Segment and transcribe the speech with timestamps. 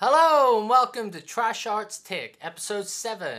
[0.00, 3.36] Hello and welcome to Trash Arts Take, episode 7.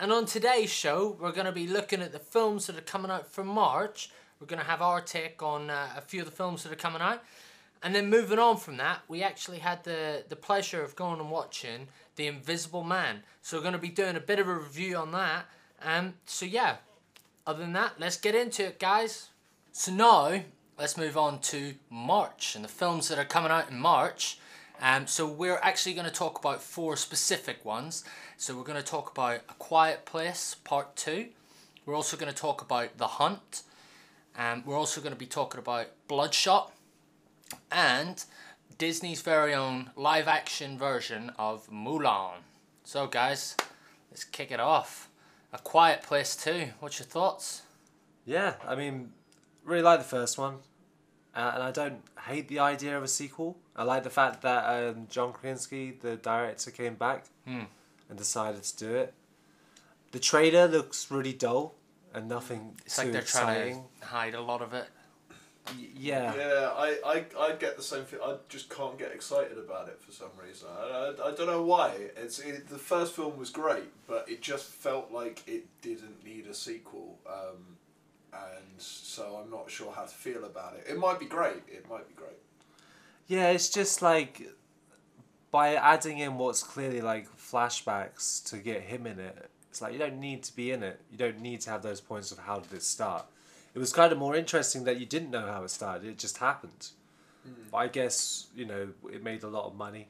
[0.00, 3.08] And on today's show, we're going to be looking at the films that are coming
[3.08, 4.10] out for March.
[4.40, 6.74] We're going to have our take on uh, a few of the films that are
[6.74, 7.22] coming out.
[7.84, 11.30] And then moving on from that, we actually had the, the pleasure of going and
[11.30, 13.22] watching The Invisible Man.
[13.42, 15.44] So we're going to be doing a bit of a review on that.
[15.84, 16.78] Um, so yeah,
[17.46, 19.28] other than that, let's get into it, guys.
[19.70, 20.40] So now,
[20.76, 24.40] let's move on to March and the films that are coming out in March.
[24.80, 28.04] Um, so we're actually going to talk about four specific ones.
[28.36, 31.26] So we're going to talk about A Quiet Place Part 2.
[31.86, 33.62] We're also going to talk about The Hunt.
[34.36, 36.72] Um, we're also going to be talking about Bloodshot.
[37.70, 38.22] And
[38.78, 42.40] Disney's very own live action version of Mulan.
[42.84, 43.56] So guys,
[44.10, 45.08] let's kick it off.
[45.52, 46.68] A Quiet Place 2.
[46.80, 47.62] What's your thoughts?
[48.26, 49.12] Yeah, I mean,
[49.64, 50.56] really like the first one,
[51.36, 53.56] uh, and I don't hate the idea of a sequel.
[53.76, 57.64] I like the fact that um, John Krasinski, the director, came back Hmm.
[58.08, 59.14] and decided to do it.
[60.12, 61.74] The trailer looks really dull
[62.14, 63.74] and nothing It's too like they're exciting.
[63.74, 64.86] trying to hide a lot of it.
[65.76, 66.34] Y- yeah.
[66.34, 68.20] Yeah, I, I, I get the same thing.
[68.24, 70.68] I just can't get excited about it for some reason.
[70.70, 71.90] I, I, I don't know why.
[72.16, 76.46] It's it, the first film was great, but it just felt like it didn't need
[76.46, 77.18] a sequel.
[77.28, 77.75] Um,
[78.56, 80.86] and so I'm not sure how to feel about it.
[80.88, 81.62] It might be great.
[81.68, 82.38] It might be great.
[83.26, 84.48] Yeah, it's just like
[85.50, 89.50] by adding in what's clearly like flashbacks to get him in it.
[89.70, 91.00] It's like you don't need to be in it.
[91.10, 93.26] You don't need to have those points of how did it start.
[93.74, 96.06] It was kind of more interesting that you didn't know how it started.
[96.08, 96.88] It just happened.
[97.70, 100.08] But I guess you know it made a lot of money,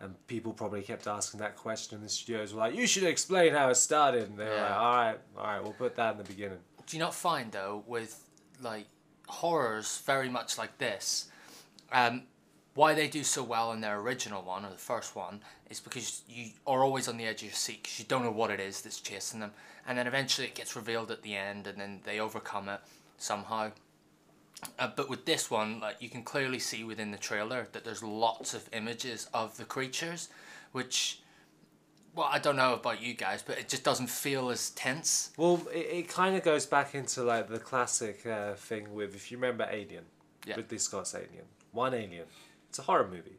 [0.00, 1.96] and people probably kept asking that question.
[1.96, 4.62] And the studios were like, "You should explain how it started." And they were Yeah.
[4.62, 7.52] like, "All right, all right, we'll put that in the beginning." Do you not find
[7.52, 8.22] though with
[8.60, 8.86] like
[9.28, 11.28] horrors very much like this,
[11.92, 12.22] um,
[12.74, 16.22] why they do so well in their original one or the first one is because
[16.28, 18.60] you are always on the edge of your seat because you don't know what it
[18.60, 19.52] is that's chasing them,
[19.86, 22.80] and then eventually it gets revealed at the end, and then they overcome it
[23.18, 23.70] somehow.
[24.78, 28.02] Uh, but with this one, like you can clearly see within the trailer that there's
[28.02, 30.28] lots of images of the creatures,
[30.72, 31.20] which,
[32.14, 35.30] well, I don't know about you guys, but it just doesn't feel as tense.
[35.36, 39.30] Well, it, it kind of goes back into like the classic uh, thing with if
[39.30, 40.04] you remember Alien,
[40.46, 40.56] Yeah.
[40.56, 41.46] Ridley Scott's Alien.
[41.72, 42.26] One Alien,
[42.68, 43.38] it's a horror movie.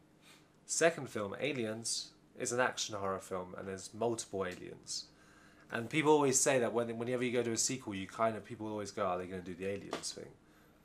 [0.65, 5.05] Second film, Aliens, is an action horror film, and there's multiple aliens.
[5.71, 8.43] And people always say that when whenever you go to a sequel, you kind of
[8.45, 10.29] people always go, "Are they going to do the aliens thing,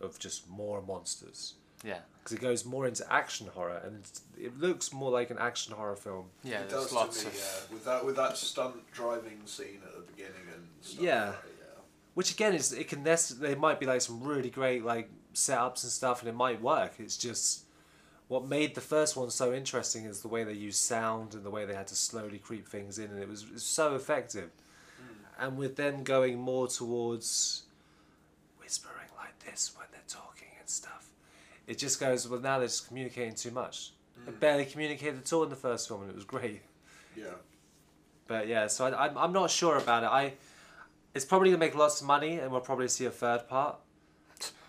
[0.00, 4.02] of just more monsters?" Yeah, Because it goes more into action horror, and
[4.36, 6.26] it looks more like an action horror film.
[6.42, 6.60] yeah.
[6.60, 7.74] it does lots to me, of yeah.
[7.74, 11.00] With that with that stunt driving scene at the beginning and stuff.
[11.02, 11.24] Yeah.
[11.26, 11.80] like that, yeah.
[12.14, 15.84] Which again is it can nec- there might be like some really great like setups
[15.84, 16.94] and stuff and it might work.
[16.98, 17.64] It's just
[18.26, 21.50] what made the first one so interesting is the way they used sound and the
[21.50, 24.50] way they had to slowly creep things in and it was, it was so effective.
[24.98, 25.44] Hmm.
[25.44, 27.62] And with them going more towards
[28.60, 31.06] whispering like this when they're talking and stuff,
[31.68, 33.92] it just goes well now they're just communicating too much.
[34.26, 34.40] They mm.
[34.40, 36.62] barely communicated at all in the first film and it was great.
[37.14, 37.26] Yeah.
[38.26, 40.06] But yeah, so I, I'm, I'm not sure about it.
[40.06, 40.32] I,
[41.14, 43.76] it's probably gonna make lots of money, and we'll probably see a third part,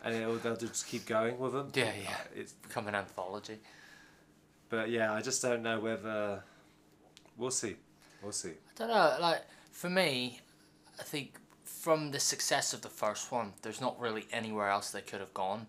[0.04, 1.70] and it'll, they'll just keep going with them.
[1.74, 2.10] Yeah, yeah.
[2.12, 3.60] Uh, it's, become an anthology.
[4.70, 6.42] but yeah, I just don't know whether.
[7.38, 7.76] We'll see.
[8.24, 8.50] We'll see.
[8.50, 9.18] I don't know.
[9.20, 10.40] Like for me,
[11.00, 11.34] I think
[11.64, 15.34] from the success of the first one, there's not really anywhere else they could have
[15.34, 15.68] gone.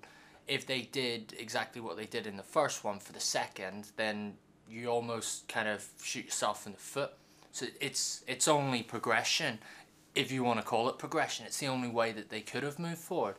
[0.51, 4.35] If they did exactly what they did in the first one for the second, then
[4.69, 7.13] you almost kind of shoot yourself in the foot.
[7.53, 9.61] So it's it's only progression,
[10.17, 11.47] if you want to call it progression.
[11.47, 13.37] It's the only way that they could have moved forward.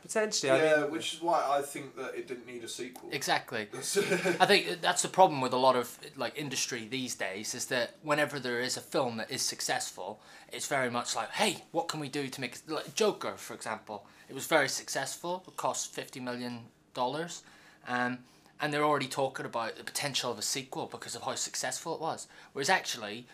[0.00, 3.10] Potentially, Yeah, I mean, which is why I think that it didn't need a sequel.
[3.12, 3.68] Exactly.
[3.74, 7.96] I think that's the problem with a lot of like industry these days is that
[8.02, 12.00] whenever there is a film that is successful, it's very much like, hey, what can
[12.00, 14.06] we do to make it like Joker, for example?
[14.28, 15.42] It was very successful.
[15.46, 17.42] It cost fifty million dollars,
[17.86, 18.18] um,
[18.60, 22.00] and they're already talking about the potential of a sequel because of how successful it
[22.00, 22.26] was.
[22.52, 23.26] Whereas actually,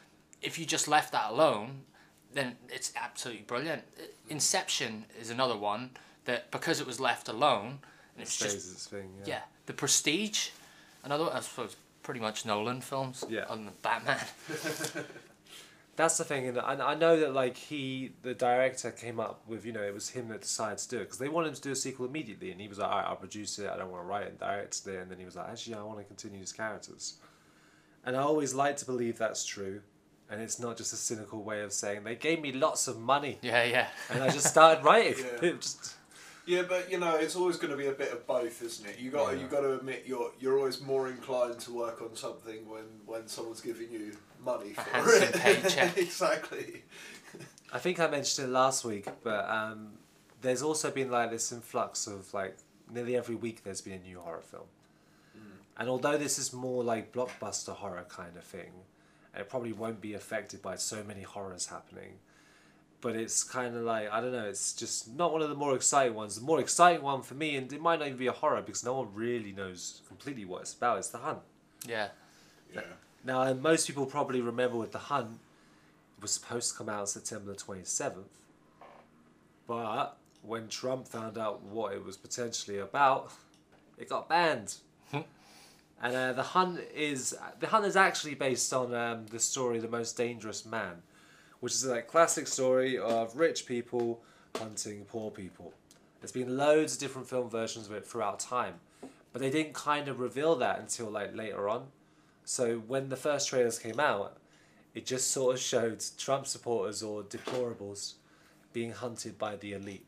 [0.43, 1.83] if you just left that alone,
[2.33, 3.83] then it's absolutely brilliant.
[4.29, 5.91] Inception is another one
[6.27, 7.79] that because it was left alone,
[8.19, 9.11] it's stays just its thing.
[9.25, 10.51] yeah, The Prestige,
[11.03, 13.25] another I suppose pretty much Nolan films.
[13.29, 13.47] Yeah.
[13.49, 14.19] Other than Batman.
[15.97, 19.65] That's the thing, and I, I know that like he, the director, came up with
[19.65, 21.61] you know it was him that decided to do it because they wanted him to
[21.61, 23.71] do a sequel immediately, and he was like, All right, I'll produce it.
[23.71, 25.83] I don't want to write and direct it, and then he was like, actually, I
[25.83, 27.15] want to continue his characters,
[28.05, 29.83] and I always like to believe that's true,
[30.31, 33.39] and it's not just a cynical way of saying they gave me lots of money
[33.43, 33.89] yeah, yeah.
[34.11, 35.25] and I just started writing.
[35.43, 35.53] Yeah.
[35.61, 35.95] Just
[36.47, 38.99] Yeah, but you know, it's always going to be a bit of both, isn't it?
[38.99, 39.41] You got Yeah.
[39.41, 43.27] you got to admit you're you're always more inclined to work on something when when
[43.29, 45.35] someone's giving you money for handsome it.
[45.63, 45.97] paycheck.
[45.97, 46.83] exactly.
[47.73, 49.93] I think I mentioned it last week, but um,
[50.43, 52.57] there's also been like this influx of like
[52.93, 54.65] nearly every week there's been a new horror film.
[55.77, 58.71] And although this is more like blockbuster horror kind of thing,
[59.37, 62.19] it probably won't be affected by so many horrors happening.
[63.05, 64.47] But it's kind of like I don't know.
[64.47, 66.37] It's just not one of the more exciting ones.
[66.37, 68.83] The more exciting one for me, and it might not even be a horror because
[68.83, 70.97] no one really knows completely what it's about.
[70.97, 71.41] It's the Hunt.
[71.87, 72.09] Yeah.
[72.75, 72.81] Yeah.
[73.23, 75.39] Now, most people probably remember with The Hunt,
[76.17, 78.25] it was supposed to come out September the 27th.
[79.67, 83.33] But when Trump found out what it was potentially about,
[83.99, 84.77] it got banned.
[85.13, 85.27] and
[86.03, 90.17] uh, The Hunt is The Hunt is actually based on um, the story The Most
[90.17, 91.03] Dangerous Man,
[91.65, 94.21] which is like, classic story of rich people
[94.59, 95.73] hunting poor people.
[96.21, 98.75] There's been loads of different film versions of it throughout time,
[99.33, 101.87] but they didn't kind of reveal that until like later on.
[102.45, 104.37] So when the first trailers came out,
[104.95, 108.17] it just sort of showed Trump supporters or deplorables
[108.75, 110.05] being hunted by the elite.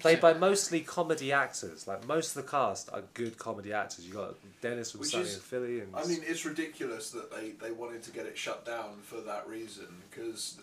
[0.00, 1.86] Played by mostly comedy actors.
[1.86, 4.06] Like most of the cast are good comedy actors.
[4.06, 7.30] You got Dennis from Which Sunny is- in Philly, and I mean, it's ridiculous that
[7.30, 9.86] they, they wanted to get it shut down for that reason.
[10.10, 10.58] Because,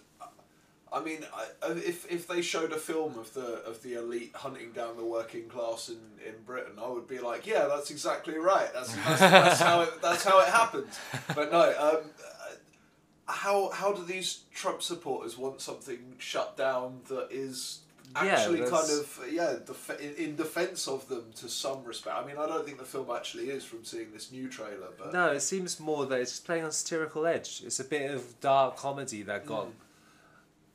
[0.91, 4.71] I mean, I, if if they showed a film of the of the elite hunting
[4.71, 8.69] down the working class in, in Britain, I would be like, yeah, that's exactly right.
[8.73, 10.87] That's that's, that's how it that's how it happened.
[11.35, 17.27] But no, um, uh, how how do these Trump supporters want something shut down that
[17.31, 17.79] is
[18.15, 22.15] Yeah, actually kind of yeah def- in, in defense of them to some respect?
[22.15, 25.13] I mean, I don't think the film actually is from seeing this new trailer, but
[25.13, 27.61] no, it seems more that it's playing on satirical edge.
[27.65, 29.47] It's a bit of dark comedy that hmm.
[29.47, 29.67] got.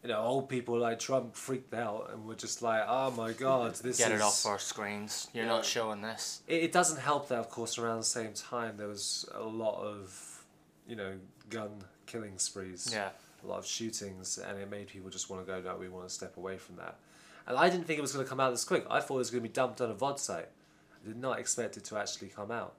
[0.02, 3.74] You know, old people like Trump freaked out and were just like, "Oh my God,
[3.74, 5.28] this Get is." it off our screens.
[5.34, 5.50] You're Yeah.
[5.50, 6.40] not showing this.
[6.46, 9.78] It, it doesn't help that, of course, around the same time there was a lot
[9.82, 10.42] of,
[10.88, 11.18] you know,
[11.50, 13.10] gun killing sprees, Yeah.
[13.44, 16.08] a lot of shootings, and it made people just want to go, no, we want
[16.08, 16.98] to step away from that.
[17.46, 18.86] And I didn't think it was going to come out this quick.
[18.90, 20.48] I thought it was going to be dumped on a VOD site.
[20.94, 22.74] I did not expect it to actually come out.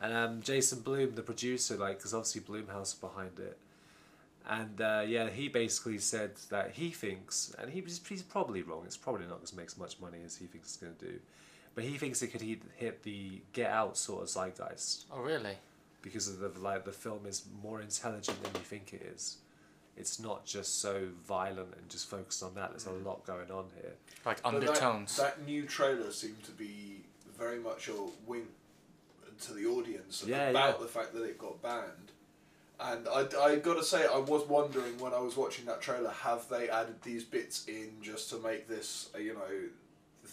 [0.00, 3.56] And um, Jason Blum, the producer, like, because obviously Blumhouse behind it.
[4.48, 8.96] And uh, yeah, he basically said that he thinks, and he, he's probably wrong, it's
[8.96, 11.20] probably not going to make as much money as he thinks it's going to do,
[11.76, 15.54] but he thinks it could hit, hit the Get Out sort of zeitgeist Oh, really?
[16.02, 19.36] because of the like the film is more intelligent than you think it is.
[19.96, 22.70] It's not just so violent and just focused on that.
[22.70, 23.92] There's a lot going on here.
[24.24, 25.16] Like undertones.
[25.16, 27.02] That, that new trailer seemed to be
[27.38, 27.92] very much a
[28.26, 28.46] wink
[29.42, 30.82] to the audience Yeah, about yeah.
[30.82, 32.12] the fact that it got banned.
[32.80, 36.10] And I, I got to say, I was wondering when I was watching that trailer,
[36.10, 39.40] have they added these bits in just to make this, uh, you know,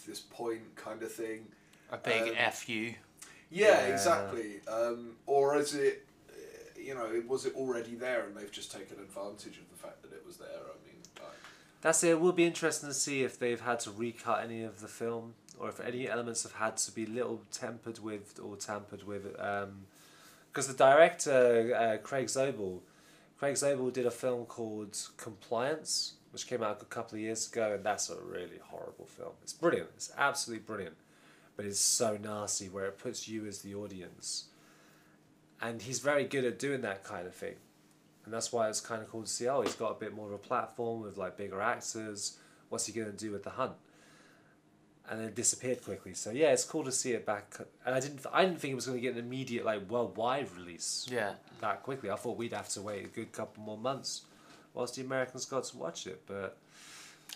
[0.06, 1.46] this point kind of thing?
[1.92, 2.72] a big um, fu.
[2.72, 2.94] Yeah,
[3.50, 3.80] Yeah.
[3.86, 4.60] exactly.
[4.68, 6.06] Um, or is it,
[6.90, 10.12] you know, was it already there and they've just taken advantage of the fact that
[10.12, 10.48] it was there?
[10.48, 11.30] I mean, I,
[11.82, 12.10] That's it.
[12.10, 15.34] It will be interesting to see if they've had to recut any of the film
[15.56, 19.22] or if any elements have had to be little tempered with or tampered with.
[20.52, 22.80] Because the director, uh, Craig Zobel,
[23.38, 27.74] Craig Zobel did a film called Compliance, which came out a couple of years ago,
[27.74, 29.34] and that's a really horrible film.
[29.44, 29.90] It's brilliant.
[29.94, 30.96] It's absolutely brilliant.
[31.56, 34.46] But it's so nasty where it puts you as the audience.
[35.62, 37.54] And he's very good at doing that kind of thing.
[38.24, 40.26] And that's why it's kind of cool to see, oh, he's got a bit more
[40.26, 42.38] of a platform with like bigger actors.
[42.68, 43.72] What's he going to do with the hunt?
[45.10, 46.14] And then it disappeared quickly.
[46.14, 47.56] So yeah, it's cool to see it back.
[47.84, 50.46] And I didn't, I didn't think it was going to get an immediate like worldwide
[50.56, 51.32] release Yeah.
[51.60, 52.10] that quickly.
[52.10, 54.22] I thought we'd have to wait a good couple more months
[54.72, 56.22] whilst the Americans got to watch it.
[56.26, 56.56] But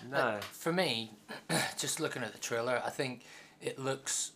[0.09, 1.11] no, For me,
[1.78, 3.23] just looking at the trailer, I think
[3.61, 4.33] it looks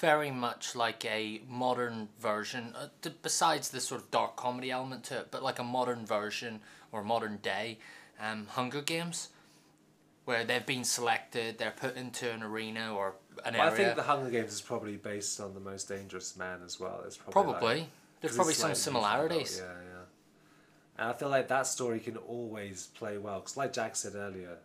[0.00, 5.04] very much like a modern version, uh, t- besides the sort of dark comedy element
[5.04, 6.60] to it, but like a modern version
[6.92, 7.78] or modern day
[8.20, 9.28] um, Hunger Games,
[10.24, 13.14] where they've been selected, they're put into an arena or
[13.44, 16.60] an Well, I think the Hunger Games is probably based on the Most Dangerous Man
[16.64, 17.02] as well.
[17.06, 17.88] It's probably like- probably.
[18.20, 19.58] There's 'Cause probably some similarities.
[19.58, 20.02] Yeah, yeah.
[20.98, 24.58] And I feel like that story can always play well because, like Jack said earlier,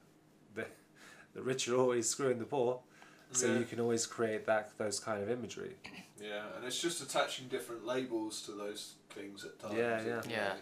[0.55, 0.65] the
[1.35, 2.79] the rich are always screwing the poor,
[3.33, 3.59] so Yeah.
[3.59, 5.75] you can always create that those kind of imagery.
[6.21, 9.75] Yeah, and it's just attaching different labels to those things at times.
[9.77, 10.21] Yeah, yeah.
[10.29, 10.53] Yeah.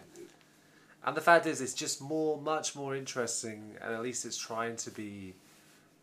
[1.04, 4.76] And the fact is, it's just more, much more interesting, and at least it's trying
[4.76, 5.34] to be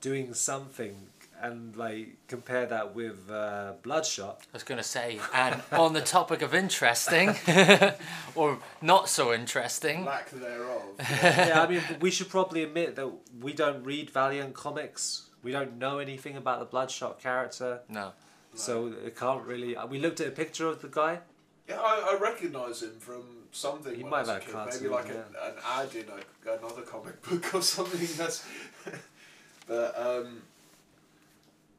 [0.01, 0.95] doing something.
[1.41, 4.41] And like compare that with uh, Bloodshot.
[4.41, 7.33] I was going to say, and on the topic of interesting,
[8.35, 10.81] or not so interesting, Lack thereof.
[10.99, 13.09] yeah, I mean, we should probably admit that
[13.39, 18.12] we don't read Valiant comics We don't know anything about the Bloodshot character, No.
[18.55, 19.75] so it can't really.
[19.75, 21.19] uh, We looked at a picture of the guy.
[21.67, 23.96] Yeah, I, I recognise him from something.
[23.96, 24.55] He might I a have kid.
[24.55, 28.08] had Maybe cartoon, like an, an ad in a, another comic book or something.
[28.17, 28.43] That's.
[29.67, 30.41] but um,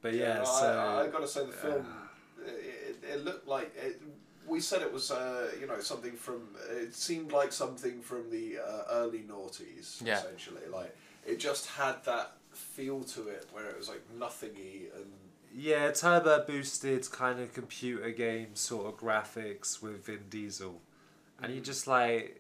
[0.02, 1.86] But yeah, no, so I, I gotta say the film.
[2.46, 4.00] It, it looked like it,
[4.46, 6.48] we said it was uh, you know something from.
[6.70, 10.00] It seemed like something from the uh, early noughties.
[10.04, 10.18] Yeah.
[10.18, 15.06] Essentially, like it just had that feel to it where it was like nothingy and
[15.54, 20.80] yeah, turbo boosted kind of computer game sort of graphics with Vin Diesel,
[21.42, 21.56] and Mm.
[21.56, 22.36] you just like.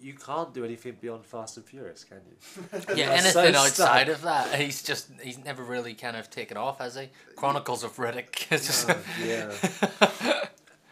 [0.00, 2.78] You can't do anything beyond Fast and Furious, can you?
[2.96, 4.14] Yeah, You're so anything outside stuck.
[4.14, 7.08] of that, he's just he's never really kind of taken off, has he?
[7.34, 8.46] Chronicles of Riddick.
[8.52, 8.96] It's just- Oh,
[9.26, 9.50] yeah.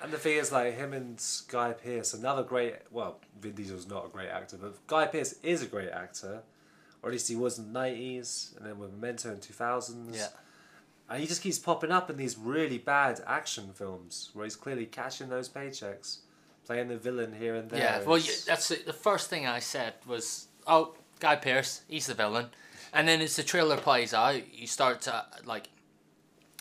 [0.03, 2.75] And the thing is, like him and Guy Pearce, another great.
[2.91, 6.43] Well, Vin Diesel's not a great actor, but Guy Pearce is a great actor,
[7.07, 10.17] or at least he was in the nineties, and then with Memento in two thousands.
[10.17, 10.27] yeah.
[11.09, 14.87] And he just keeps popping up in these really bad action films where he's clearly
[14.87, 16.19] cashing those paychecks,
[16.67, 17.79] playing the villain here and there.
[17.79, 18.87] Yeah, well, you, that's it.
[18.87, 22.47] the first thing I said was, "Oh, Guy Pearce, he's the villain,"
[22.93, 25.69] and then as the trailer plays out, you start to like.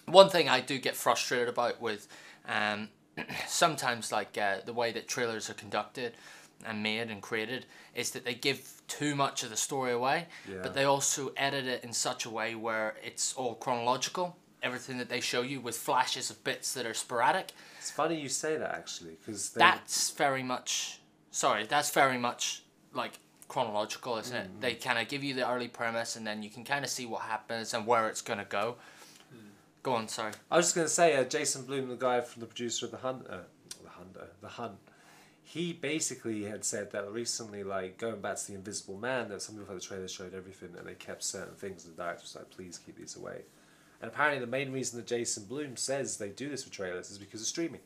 [0.06, 2.08] One thing I do get frustrated about with,
[2.48, 2.90] um,
[3.48, 6.14] sometimes like uh, the way that trailers are conducted,
[6.66, 10.58] and made and created is that they give too much of the story away, Yeah.
[10.64, 14.38] but they also edit it in such a way where it's all chronological.
[14.64, 18.30] Everything that they show you with flashes of bits that are sporadic, it's funny you
[18.30, 24.62] say that actually, because that's very much sorry that's very much like chronological isn't it?
[24.62, 27.06] They kind of give you the early premise and then you can kind of see
[27.06, 28.78] what happens and where it's going to go
[29.84, 30.32] go on sorry.
[30.50, 32.98] I was just gonna say, uh, Jason Blum, the guy from the producer of the
[32.98, 33.38] Hunt, uh,
[33.84, 34.78] the Hunter, the Hunt,
[35.56, 39.56] he basically had said that recently, like going back to the Invisible Man, that some
[39.56, 42.36] people at the trailer showed everything and they kept certain things, and the director was
[42.36, 43.44] like, "Please keep these away."
[44.02, 47.18] And apparently, the main reason that Jason Blum says they do this with trailers is
[47.18, 47.80] because of streaming.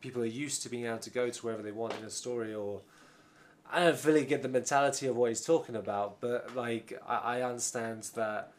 [0.00, 2.52] People are used to being able to go to wherever they want in a story,
[2.52, 2.80] or
[3.70, 7.42] I don't really get the mentality of what he's talking about, but like I, I
[7.42, 8.52] understand that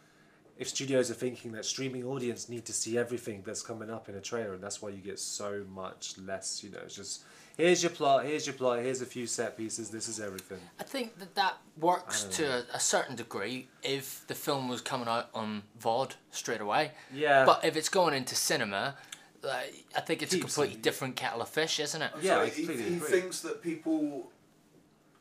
[0.58, 4.16] if studios are thinking that streaming audience need to see everything that's coming up in
[4.16, 7.24] a trailer and that's why you get so much less you know it's just
[7.58, 10.60] here's your plot here's your plot here's a few set pieces this is everything.
[10.80, 15.08] I think that that works to a, a certain degree if the film was coming
[15.08, 16.92] out on vod straight away.
[17.14, 17.46] Yeah.
[17.46, 18.96] But if it's going into cinema
[19.44, 22.12] like, i think it's a completely it- different kettle of fish isn't it?
[22.22, 24.32] Yeah, So I he, he thinks that people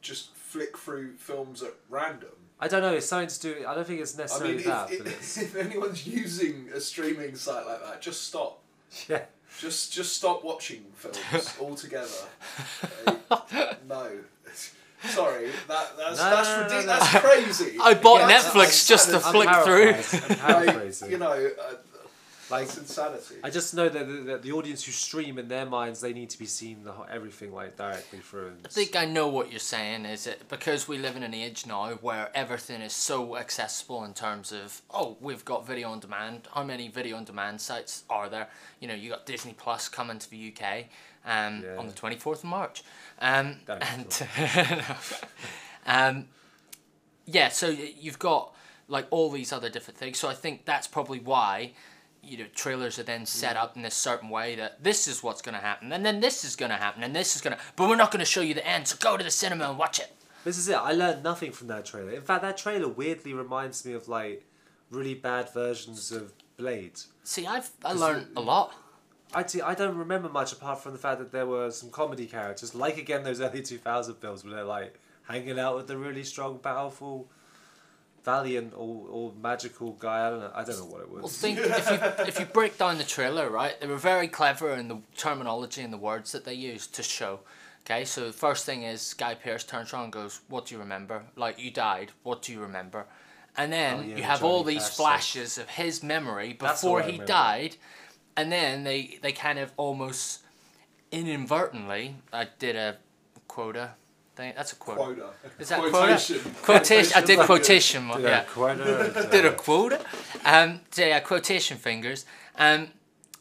[0.00, 2.31] just flick through films at random.
[2.61, 4.90] i don't know it's something to do i don't think it's I necessarily mean, that
[4.93, 8.62] if, but it's if, if anyone's using a streaming site like that, just stop.
[9.09, 9.25] yeah
[9.59, 12.09] Just just stop watching films altogether.
[13.07, 14.11] Uh, no.
[15.09, 16.87] Sorry, that that's No, that's no, no, ridiculous.
[16.87, 16.99] no, no.
[16.99, 17.79] That's crazy.
[17.81, 19.95] i bought Yeah, netflix just to I'm flick through
[20.43, 21.75] I'm Like, you know, uh,
[22.50, 23.37] like it's insanity.
[23.43, 26.31] I just know that the, that the audience who stream in their minds they need
[26.31, 30.05] to be seeing the everything like directly through I think I know what you're saying.
[30.05, 34.15] Is it because we live in an age now where everything is so accessible in
[34.15, 36.49] terms of oh we've got video on demand.
[36.55, 38.49] How many video on demand sites are there?
[38.81, 40.85] You know you got Disney Plus coming to the UK
[41.25, 41.76] um, Yeah.
[41.79, 42.85] on the twenty fourth of March,
[43.21, 44.29] um, and
[45.87, 46.26] um,
[47.25, 47.49] yeah.
[47.49, 48.55] So you've got
[48.88, 50.19] like all these other different things.
[50.19, 51.73] So I think that's probably why
[52.26, 55.42] you know trailers are then set up in a certain way that this is what's
[55.42, 57.62] going to happen and then this is going to happen and this is going to
[57.76, 59.78] but we're not going to show you the end so go to the cinema and
[59.78, 60.12] watch it
[60.45, 60.76] This is it.
[60.76, 62.12] I learned nothing from that trailer.
[62.12, 64.45] In fact, that trailer weirdly reminds me of like
[64.90, 67.00] really bad versions of Blade.
[67.25, 68.75] see i've i learned a lot
[69.35, 69.61] I see.
[69.61, 72.97] I don't remember much apart from the fact that there were some comedy characters, like
[72.97, 77.28] again those early 2000 films where they're like hanging out with the really strong, powerful,
[78.26, 80.26] valiant or, or magical guy.
[80.26, 80.52] I don't know.
[80.61, 81.21] I don't know what it was.
[81.23, 84.68] well think if you if you break down the trailer right they were very clever
[84.80, 87.33] in the terminology and the words that they used to show
[87.83, 90.80] okay so the first thing is guy Pearce turns around and goes what do you
[90.87, 93.06] remember like you died what do you remember
[93.56, 97.16] and then Oh, yeah, you have all these Cash flashes of his memory before he
[97.18, 97.76] died
[98.37, 100.42] and then they they kind of almost
[101.12, 102.97] inadvertently I did a
[103.49, 103.87] quota
[104.37, 104.99] thing that's a quote.
[104.99, 105.31] Quota.
[105.59, 106.40] Is that Quotation.
[106.40, 106.62] quota?
[106.62, 107.12] Quotation.
[107.16, 108.09] I did Quotation's quotation.
[108.09, 108.43] Did yeah.
[108.43, 110.00] a quota Did a quota.
[110.45, 110.81] Um.
[110.90, 112.25] So yeah, quotation fingers.
[112.57, 112.88] Um.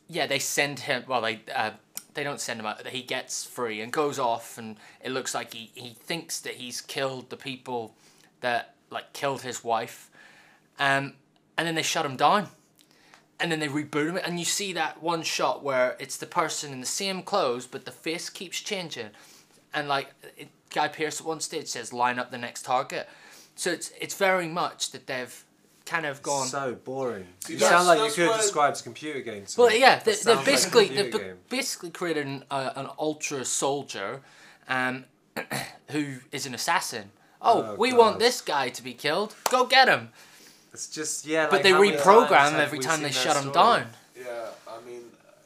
[0.07, 1.03] Yeah, they send him.
[1.07, 1.71] Well, they uh,
[2.13, 2.87] they don't send him out.
[2.87, 6.81] He gets free and goes off, and it looks like he he thinks that he's
[6.81, 7.95] killed the people
[8.41, 10.09] that like killed his wife.
[10.79, 11.13] Um.
[11.57, 12.49] And then they shut him down.
[13.39, 16.71] And then they reboot him, and you see that one shot where it's the person
[16.71, 19.09] in the same clothes, but the face keeps changing
[19.75, 23.07] and like it, Guy Pearce at one stage says line up the next target.
[23.55, 25.43] So it's it's very much that they've
[25.85, 26.47] kind of gone.
[26.47, 27.27] So boring.
[27.41, 29.45] See, you that's- sound like you could why- describe a computer game.
[29.45, 29.79] To Well, me.
[29.79, 31.37] yeah, they, sounds they've basically computer they've game.
[31.49, 34.21] basically created an, uh, an ultra soldier,
[34.67, 35.05] um,
[35.91, 37.11] who is an assassin.
[37.41, 37.99] Oh, Oh, we God.
[37.99, 39.35] want this guy to be killed.
[39.51, 40.09] Go get him.
[40.73, 41.45] It's just yeah.
[41.45, 43.87] But like they how many times reprogram have every time they shut that him down.
[44.17, 45.03] Yeah, I mean,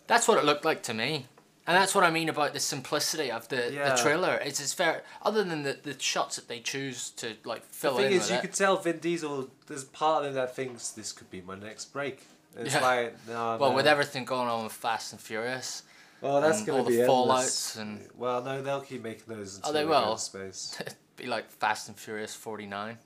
[0.08, 1.28] That's what it looked like to me.
[1.70, 3.94] And that's what I mean about the simplicity of the, Yeah.
[3.96, 4.36] the trailer.
[4.44, 8.04] It's it's fair other than the, the shots that they choose to like fill The
[8.04, 8.42] thing in is, you it.
[8.42, 9.50] could tell Vin Diesel.
[9.68, 12.24] There's part of him that thinks this could be my next break.
[12.58, 12.82] It's Yeah.
[12.82, 13.58] like no.
[13.60, 13.76] well, no.
[13.76, 15.84] with everything going on with Fast and Furious,
[16.22, 19.74] well, that's gonna all the fallouts and- well, no, they'll keep making those until Oh,
[19.74, 20.18] they will.
[20.18, 20.76] space.
[20.82, 22.98] it'd be like Fast and Furious 49.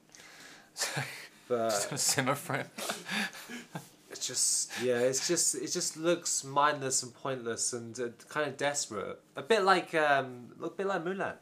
[1.50, 2.68] But Simmer for him.
[4.14, 8.58] it's just yeah, it's just it just looks mindless and pointless and uh, kind of
[8.58, 9.20] desperate.
[9.36, 11.34] A bit like um, a bit like Mulan.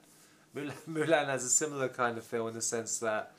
[0.55, 0.73] Mulan.
[0.89, 3.33] Mulan has a similar kind of feel in the sense that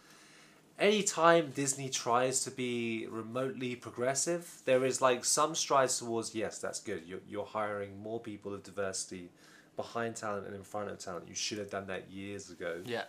[0.79, 6.81] anytime Disney tries to be remotely progressive, there is like some strides towards yes, that's
[6.81, 7.05] good.
[7.07, 9.31] You're you're hiring more people of diversity
[9.77, 11.27] behind talent and in front of talent.
[11.27, 12.83] You should have done that years ago.
[12.85, 13.05] Yeah.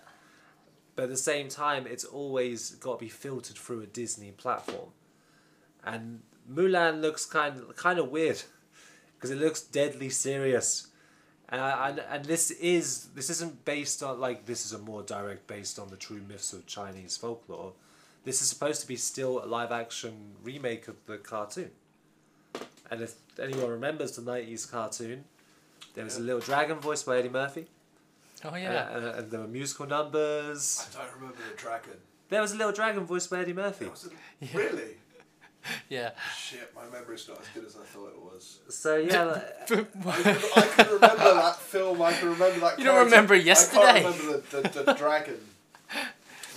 [0.96, 4.92] But at the same time, it's always got to be filtered through a Disney platform.
[5.86, 6.22] And
[6.52, 8.42] Mulan looks kind of, kind of weird
[9.16, 10.88] because it looks deadly serious.
[11.50, 15.46] And, and and this is this isn't based on like this is a more direct
[15.48, 17.74] based on the true myths of Chinese folklore.
[18.25, 21.72] This is supposed to be still a live action remake of the cartoon.
[22.90, 25.25] And if anyone remembers the nineties cartoon,
[25.96, 27.68] there was a little dragon voiced by Eddie Murphy.
[28.46, 28.96] Oh yeah.
[28.96, 30.88] and, uh, and there were musical numbers.
[30.96, 31.94] I don't remember the dragon.
[32.30, 33.86] There was a little dragon voiced by Eddie Murphy.
[33.86, 34.10] That was
[34.54, 34.98] Really?
[35.89, 36.12] Yeah.
[36.38, 38.60] Shit, my memory's not as good as I thought it was.
[38.70, 41.00] So yeah, I can, I can remember
[41.34, 42.01] that film.
[42.01, 42.79] I can remember that.
[42.79, 45.39] You don't remember remember I can't remember the, the, the dragon.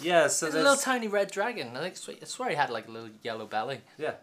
[0.02, 0.26] yeah.
[0.26, 1.76] So It's a little tiny red dragon.
[1.76, 3.80] I think I swear he had like a little yellow belly.
[3.98, 4.14] yeah,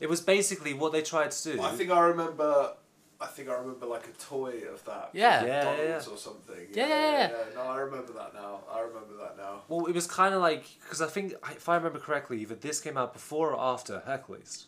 [0.00, 1.62] it was basically what they tried to do.
[1.62, 2.72] I think I remember.
[3.20, 5.10] I think I remember like a toy of that.
[5.14, 5.42] Yeah.
[5.42, 6.66] Yeah, yeah, McDonald's or something.
[6.72, 7.32] Yeah, yeah, yeah.
[7.54, 8.60] No, I remember that now.
[8.70, 9.62] I remember that now.
[9.68, 12.80] well, it was kind of like because I think if I remember correctly, either this
[12.80, 14.66] came out before or after Hercules.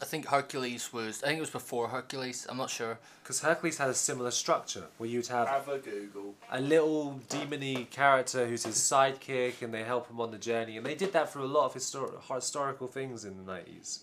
[0.00, 1.22] I think Hercules was.
[1.22, 2.44] I think it was before Hercules.
[2.50, 2.98] I'm not sure.
[3.22, 6.34] Because Hercules had a similar structure where you'd have Have a Google.
[6.50, 10.76] a little demony character who's his sidekick, and they help him on the journey.
[10.76, 14.00] And they did that for a lot of histor- historical things in the nineties.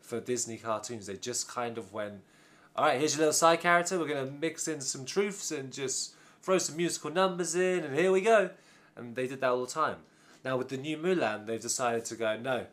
[0.00, 2.22] For Disney cartoons, they just kind of went,
[2.76, 3.98] "All right, here's your little side character.
[3.98, 8.10] We're gonna mix in some truths and just throw some musical numbers in, and here
[8.12, 8.50] we go."
[8.96, 9.98] And they did that all the time.
[10.44, 12.66] Now with the new Mulan, they've decided to go, "No,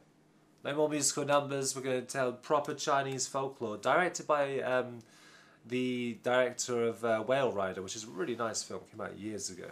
[0.63, 1.75] no more musical numbers.
[1.75, 4.99] We're gonna tell proper Chinese folklore." Directed by um,
[5.65, 9.49] the director of uh, Whale Rider, which is a really nice film, came out years
[9.49, 9.69] ago.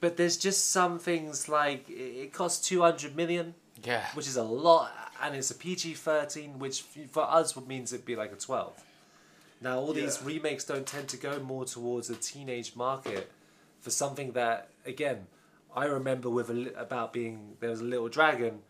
[0.00, 4.06] But there's just some things like it costs two hundred million, Yeah.
[4.14, 8.06] which is a lot, and it's a PG thirteen, which for us would means it'd
[8.06, 8.82] be like a twelve.
[9.60, 13.30] Now all these remakes don't tend to go more towards a teenage market
[13.80, 15.26] for something that again
[15.74, 18.60] I remember with a about being there was a little dragon,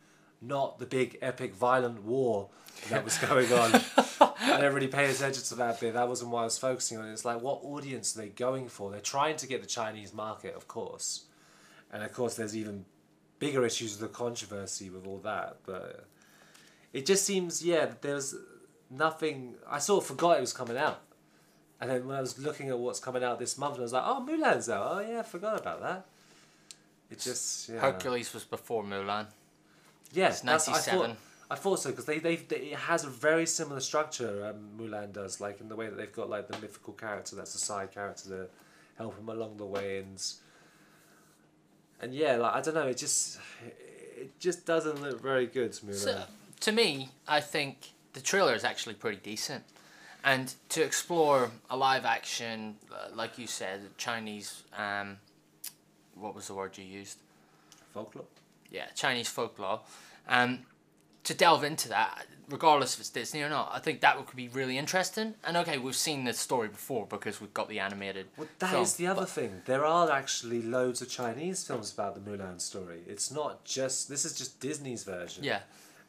[0.40, 2.48] not the big epic violent war
[2.88, 3.80] that was going on.
[4.20, 5.94] I didn't really pay attention to that bit.
[5.94, 7.08] That wasn't what I was focusing on.
[7.08, 8.90] It's like, what audience are they going for?
[8.90, 11.24] They're trying to get the Chinese market, of course.
[11.92, 12.84] And of course, there's even
[13.38, 15.58] bigger issues of the controversy with all that.
[15.64, 16.06] But
[16.92, 18.34] it just seems, yeah, that there's
[18.90, 19.54] nothing.
[19.68, 21.00] I sort of forgot it was coming out.
[21.80, 24.02] And then when I was looking at what's coming out this month, I was like,
[24.04, 24.86] oh, Mulan's out.
[24.90, 26.04] Oh, yeah, I forgot about that.
[27.10, 27.80] It just, yeah.
[27.80, 29.26] Hercules was before Mulan.
[30.12, 31.16] Yes, It's that's- I thought, 97.
[31.52, 34.46] I thought so because they, they they it has a very similar structure.
[34.46, 37.56] Um, Mulan does like in the way that they've got like the mythical character that's
[37.56, 38.46] a side character to
[38.96, 40.22] help him along the way and
[42.00, 43.38] and yeah, like I don't know, it just
[44.20, 45.94] it just doesn't look very good to Mulan.
[45.94, 46.22] So,
[46.60, 49.64] to me, I think the trailer is actually pretty decent.
[50.22, 55.16] And to explore a live action, uh, like you said, Chinese, um,
[56.14, 57.18] what was the word you used?
[57.94, 58.26] Folklore.
[58.70, 59.80] Yeah, Chinese folklore.
[60.28, 60.60] Um,
[61.24, 64.48] to delve into that, regardless if it's Disney or not, I think that would be
[64.48, 65.34] really interesting.
[65.44, 68.26] And okay, we've seen this story before because we've got the animated.
[68.36, 69.62] Well, that film, is the other thing.
[69.66, 73.00] There are actually loads of Chinese films about the Mulan story.
[73.06, 75.44] It's not just this is just Disney's version.
[75.44, 75.60] Yeah,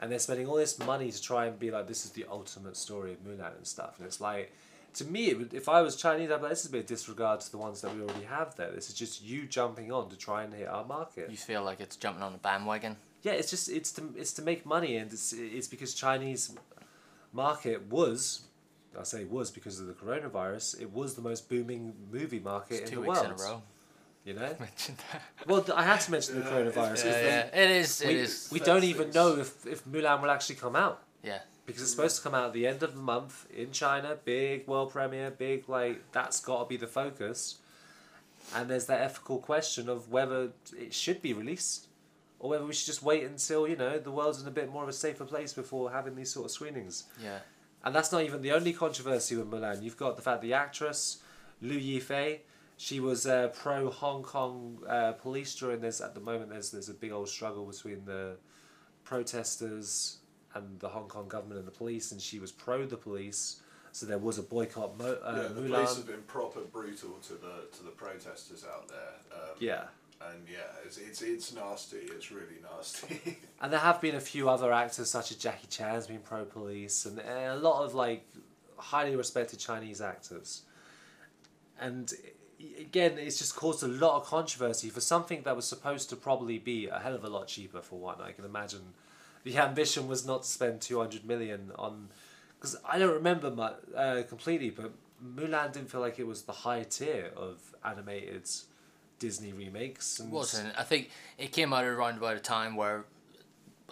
[0.01, 2.75] and they're spending all this money to try and be like this is the ultimate
[2.75, 4.51] story of Mulan and stuff and it's like
[4.95, 6.87] to me would, if I was Chinese I'd be like this is a bit of
[6.87, 10.09] disregard to the ones that we already have there this is just you jumping on
[10.09, 12.97] to try and hit our market you feel like it's jumping on a bandwagon.
[13.21, 16.55] yeah it's just it's to it's to make money and it's it's because Chinese
[17.31, 18.41] market was
[18.99, 22.91] I say was because of the coronavirus it was the most booming movie market It's
[22.91, 23.61] in the world in a row.
[24.23, 24.55] You know.
[24.60, 25.21] Mentioned that.
[25.47, 26.73] Well, I had to mention the Yeah, coronavirus.
[26.89, 27.21] 'cause Yeah,
[27.53, 27.60] yeah.
[27.63, 28.01] It is.
[28.01, 28.49] It we, is.
[28.51, 29.15] we don't even things.
[29.15, 31.39] know if, if Mulan will actually come out Yeah.
[31.65, 34.15] because it's supposed to come out at the end of the month in China.
[34.23, 37.57] Big world premiere, big like that's got to be the focus.
[38.55, 41.88] And there's that ethical question of whether it should be released
[42.39, 44.84] or whether we should just wait until you know the world's in a bit more
[44.84, 47.05] of a safer place before having these sort of screenings.
[47.23, 47.39] Yeah.
[47.84, 49.81] And that's not even the only controversy with Mulan.
[49.81, 51.17] You've got the fact the actress
[51.62, 52.39] Liu Yifei,
[52.82, 56.02] she was uh, pro Hong Kong uh, police during this.
[56.02, 58.38] At the moment, there's there's a big old struggle between the
[59.04, 60.17] protesters
[60.56, 63.62] and the Hong Kong government and the police, and she was pro the police.
[63.91, 64.98] So there was a boycott.
[64.98, 65.74] Mo- uh, yeah, the Mulan.
[65.76, 69.13] police have been proper brutal to the to the protesters out there.
[69.32, 69.84] Um, yeah.
[70.20, 71.98] And yeah, it's, it's it's nasty.
[71.98, 73.38] It's really nasty.
[73.62, 77.06] And there have been a few other actors, such as Jackie Chan's been pro police,
[77.06, 78.28] and a lot of like
[78.78, 80.63] highly respected Chinese actors.
[81.80, 82.12] And
[82.80, 86.58] again, it's just caused a lot of controversy for something that was supposed to probably
[86.58, 87.82] be a hell of a lot cheaper.
[87.82, 88.82] For one, I can imagine
[89.43, 92.10] the ambition was not to spend two hundred million on,
[92.58, 94.91] because I don't remember much, uh, completely, but
[95.24, 98.50] Mulan didn't feel like it was the high tier of animated
[99.19, 100.19] Disney remakes.
[100.19, 100.74] And wasn't.
[100.78, 103.06] I think it came out around about a time where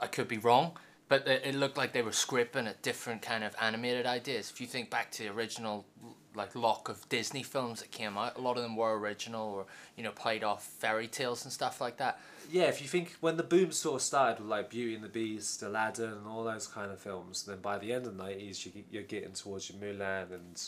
[0.02, 0.78] I could be wrong,
[1.08, 4.50] but it, looked like they were scripting at different kind of animated ideas.
[4.50, 5.86] If you think back to the original
[6.40, 9.66] like lock of Disney films that came out, a lot of them were original or
[9.96, 12.20] you know played off fairy tales and stuff like that.
[12.52, 15.10] yeah, if you think when the boom sort of started with like Beauty and the
[15.10, 18.66] Beast, Aladdin, and all those kind of films, then by the end of the nineties,
[18.66, 20.60] you, you're getting towards your Mulan and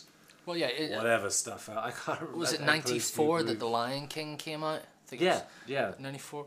[0.45, 0.67] Well, yeah.
[0.67, 1.69] It, whatever stuff.
[1.69, 2.37] I can't remember.
[2.37, 4.81] was it ninety four that the Lion King came out?
[4.81, 6.45] I think Yeah, yeah, ninety four.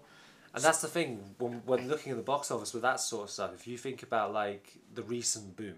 [0.54, 3.30] and that's the thing when when looking at the box office with that sort of
[3.30, 3.52] stuff.
[3.54, 5.74] If you think about like the recent boom,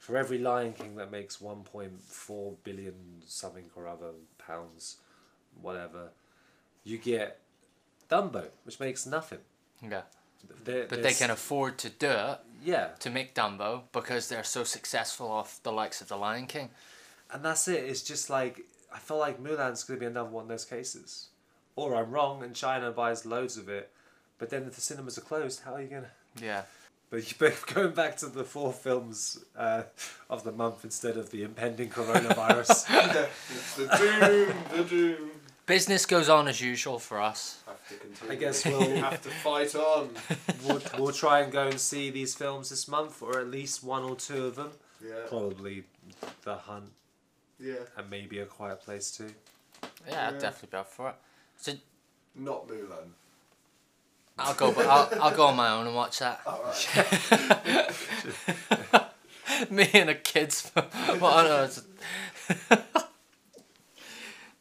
[0.00, 2.94] for every Lion King that makes one point four billion
[3.26, 4.96] something or other pounds,
[5.60, 6.08] whatever,
[6.82, 7.38] you get
[8.10, 9.38] Dumbo, which makes nothing.
[9.82, 10.02] Yeah,
[10.64, 14.64] There- but they can afford to do it yeah, to make Dumbo because they're so
[14.64, 16.70] successful off the likes of the Lion King.
[17.30, 17.84] And that's it.
[17.84, 21.28] It's just like I feel like Mulan's gonna be another one of those cases,
[21.76, 23.90] or I'm wrong and China buys loads of it,
[24.38, 26.10] but then if the cinemas are closed, how are you gonna?
[26.40, 26.62] Yeah.
[27.10, 29.82] But, but going back to the four films uh,
[30.28, 32.86] of the month instead of the impending coronavirus.
[33.50, 35.30] it's the doom, the doom.
[35.66, 37.62] Business goes on as usual for us.
[37.66, 38.32] Have to continue.
[38.32, 40.10] I guess we'll- have to fight on.
[40.66, 44.02] we'll, we'll try and go and see these films this month, or at least one
[44.04, 44.70] or two of them.
[45.04, 45.14] Yeah.
[45.28, 45.84] Probably
[46.42, 46.90] The Hunt
[47.58, 47.74] Yeah.
[47.96, 49.30] and maybe A Quiet Place too.
[50.08, 50.40] Yeah, I'd Yeah.
[50.40, 51.14] definitely be up for it.
[51.56, 51.72] So
[52.34, 53.10] Not Mulan.
[54.42, 56.40] I'll go, but I'll, I'll go on my own and watch that.
[56.46, 57.90] All right.
[59.70, 60.72] Me and the kids.
[60.74, 61.82] well, I know, it's-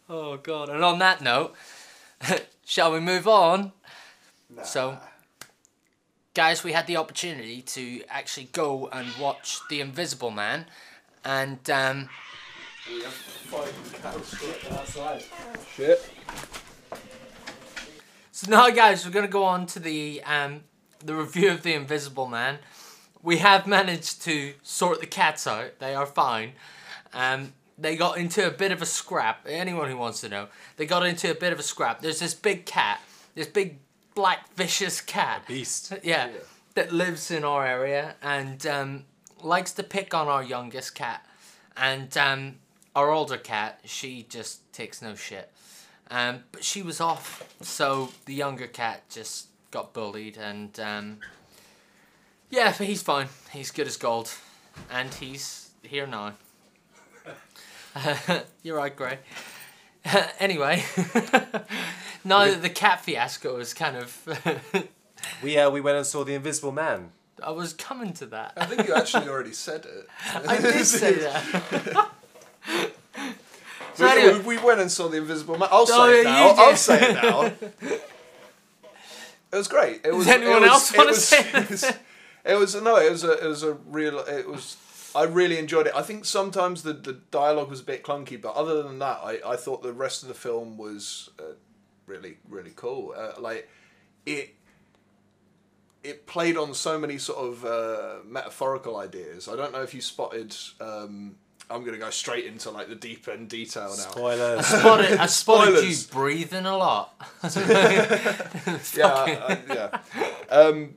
[0.10, 0.70] oh god!
[0.70, 1.56] And on that note,
[2.66, 3.72] shall we move on?
[4.50, 4.64] Nah.
[4.64, 4.98] So-
[6.36, 10.66] Guys, we had the opportunity to actually go and watch The Invisible Man,
[11.26, 12.08] and um,
[12.88, 14.36] we have to cows.
[14.72, 15.24] outside.
[15.76, 16.10] Shit.
[18.40, 20.62] So now, guys, we're gonna go on to the um,
[21.04, 22.60] the review of the Invisible Man.
[23.22, 26.54] We have managed to sort the cats out; they are fine.
[27.14, 29.46] Um, they got into a bit of a scrap.
[29.46, 30.48] Anyone who wants to know,
[30.78, 32.00] they got into a bit of a scrap.
[32.00, 33.02] There's this big cat,
[33.36, 33.80] this big
[34.16, 35.42] black vicious cat.
[35.44, 35.92] a Beast.
[36.02, 36.38] Yeah, Yeah.
[36.76, 39.04] that lives in our area and um,
[39.44, 41.26] likes to pick on our youngest cat,
[41.76, 42.56] and um,
[42.96, 43.82] our older cat.
[43.84, 45.52] She just takes no shit.
[46.12, 51.18] Um, but she was off, so the younger cat just got bullied, and um,
[52.50, 53.28] yeah, but he's fine.
[53.52, 54.32] He's good as gold,
[54.90, 56.34] and he's here now.
[58.64, 59.20] You're right, Gray.
[60.40, 60.84] anyway,
[62.24, 64.88] now that the cat fiasco is kind of,
[65.44, 67.12] We uh, we went and saw The Invisible Man.
[67.42, 68.54] I was coming to that.
[68.58, 70.08] I think you actually already said it.
[70.48, 72.10] I did say that.
[73.96, 75.70] So we, we went and saw the Invisible Man.
[75.72, 76.48] I'll say Oh, it now.
[76.58, 77.52] I'll say it now.
[79.52, 80.02] It was great.
[80.06, 80.28] It was.
[80.28, 81.84] anyone it was, else wanna say it was,
[82.46, 82.98] it was no.
[82.98, 83.32] It was a.
[83.44, 84.20] It was a real.
[84.20, 84.78] It was.
[85.16, 85.94] I really enjoyed it.
[85.96, 89.40] I think sometimes the, the dialogue was a bit clunky, but other than that, I,
[89.44, 91.54] I thought the rest of the film was uh,
[92.06, 93.16] really really cool.
[93.18, 93.68] Uh, like
[94.28, 94.54] it
[96.04, 99.48] it played on so many sort of uh, metaphorical ideas.
[99.48, 100.56] I don't know if you spotted.
[100.80, 101.38] Um,
[101.70, 104.12] I'm gonna go straight into like the deep end detail now.
[104.12, 104.66] Spoilers.
[104.66, 106.08] spotted, I spotted you Spoilers.
[106.08, 107.14] breathing a lot.
[108.96, 110.00] yeah, uh, yeah.
[110.50, 110.96] Um,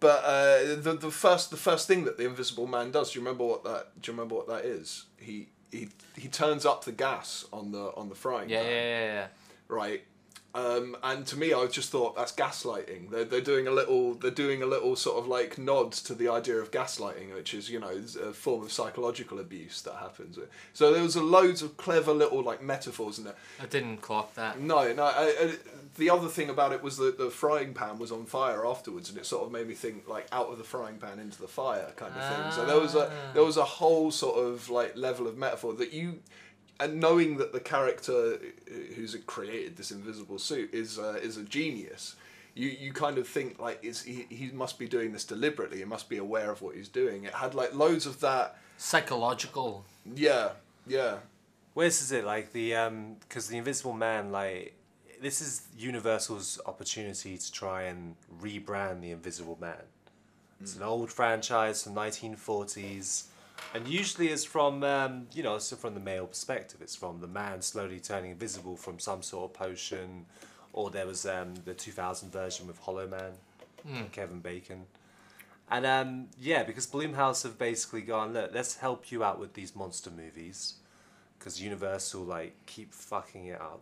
[0.00, 3.12] but uh, the the first the first thing that the Invisible Man does.
[3.12, 4.00] Do you remember what that?
[4.00, 5.04] Do you remember what that is?
[5.18, 8.70] He he he turns up the gas on the on the frying Yeah, pan.
[8.70, 9.26] yeah, yeah, yeah.
[9.68, 10.02] right?
[10.54, 13.10] Um, and to me, I just thought that's gaslighting.
[13.10, 16.28] They're, they're doing a little they're doing a little sort of like nod to the
[16.28, 20.38] idea of gaslighting, which is you know a form of psychological abuse that happens.
[20.72, 23.34] So there was a loads of clever little like metaphors in there.
[23.62, 24.58] I didn't clock that.
[24.58, 25.04] No, no.
[25.04, 25.52] I, I,
[25.96, 29.18] the other thing about it was that the frying pan was on fire afterwards, and
[29.18, 31.92] it sort of made me think like out of the frying pan into the fire
[31.96, 32.52] kind of thing.
[32.52, 35.92] So there was a there was a whole sort of like level of metaphor that
[35.92, 36.20] you
[36.80, 38.38] and knowing that the character
[38.94, 42.16] who's created this invisible suit is uh, is a genius,
[42.54, 45.78] you you kind of think like is he he must be doing this deliberately.
[45.78, 47.24] He must be aware of what he's doing.
[47.24, 48.58] It had like loads of that.
[48.76, 49.84] Psychological.
[50.14, 50.50] Yeah,
[50.86, 51.16] yeah.
[51.74, 54.74] Where is is it like the um because the Invisible Man like
[55.20, 59.82] this is Universal's opportunity to try and rebrand the Invisible Man.
[60.60, 63.28] It's an old franchise from nineteen forties
[63.74, 66.80] and usually it's from um, you know it's from the male perspective.
[66.80, 70.26] It's from the man slowly turning invisible from some sort of potion
[70.72, 73.32] or there was um, the 2000 version with hollow man
[74.12, 74.86] kevin bacon.
[75.70, 79.76] And um, yeah because blumhouse have basically gone look let's help you out with these
[79.76, 80.74] monster movies
[81.38, 83.80] because universal like keep fucking it up.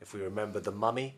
[0.00, 1.16] If we remember the mummy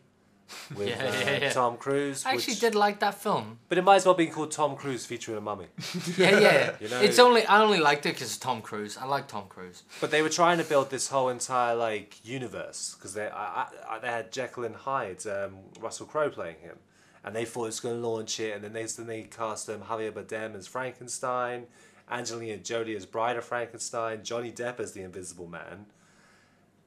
[0.75, 1.49] with Yeah, uh, yeah, yeah.
[1.51, 3.59] tom cruise I actually which- did like that film.
[3.69, 5.67] but it might as well be called tom cruise featuring a mummy
[6.17, 6.75] Yeah, yeah.
[6.81, 8.97] You know- it's only I only liked it because Tom Cruise.
[8.97, 9.83] I like Tom Cruise.
[9.99, 13.99] But they were trying to build this whole entire like universe because they I, I,
[13.99, 16.77] they had Jekyll and Hyde, um, Russell Crowe playing him,
[17.23, 19.69] and they thought it was going to launch it, and then they then they cast
[19.69, 21.67] um, Javier Bardem as Frankenstein,
[22.09, 25.85] Angelina Jolie as Bride of Frankenstein, Johnny Depp as the Invisible Man,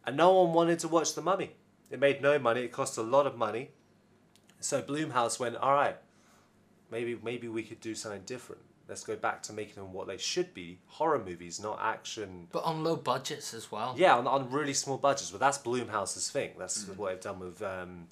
[0.07, 1.51] and no one wanted to watch The Mummy.
[1.91, 2.63] It made no money.
[2.63, 3.71] It cost a lot of money,
[4.61, 5.97] so Blumhouse went, all right,
[6.91, 8.63] maybe maybe we could do something different.
[8.89, 12.49] Let's go back to making them what they should be horror movies, not action.
[12.53, 13.95] But on low budgets as well.
[13.97, 16.51] Yeah, on, on really small budgets, but that's Blumhouse's thing.
[16.59, 18.09] That's what they've done with um,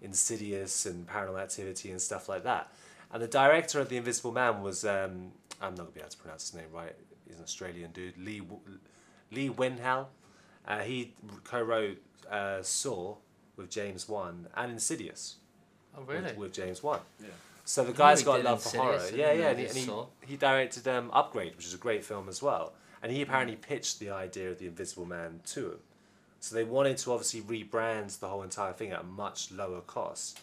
[0.00, 2.72] Insidious and Paranormal Activity and stuff like that.
[3.12, 6.10] And the director of The Invisible Man was, um, I'm not going to be able
[6.10, 6.94] to pronounce his name right,
[7.26, 8.42] he's an Australian dude, Lee,
[9.30, 10.06] Leigh Whannell.
[10.66, 11.12] Uh, he
[11.44, 11.98] co wrote
[12.30, 13.16] uh, Saw
[13.56, 15.36] with James Wan and Insidious
[15.96, 16.22] Oh really?
[16.22, 17.00] with, with James Wan.
[17.20, 17.28] Yeah.
[17.64, 18.94] So the guy's got did love for horror.
[18.94, 21.78] Insidious, Yeah, yeah, and he, he and he, he directed um, Upgrade, which is a
[21.78, 22.74] great film as well.
[23.02, 25.78] And he apparently pitched the idea of the Invisible Man to him.
[26.40, 30.40] So they wanted to obviously rebrand the whole entire thing at a much lower cost,